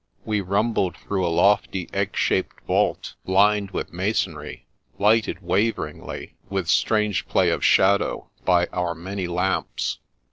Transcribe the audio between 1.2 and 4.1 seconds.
a lofty egg shaped vault, lined with